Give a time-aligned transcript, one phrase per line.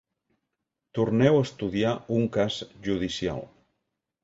[0.99, 2.59] Torneu a estudiar un cas
[2.91, 3.49] judicial.